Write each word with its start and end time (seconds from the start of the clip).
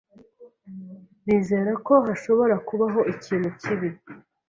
bizere 1.25 1.71
ko 1.85 1.93
hashobora 2.07 2.55
kubaho 2.67 2.99
ikintu 3.13 3.49
kibi.... 3.61 3.89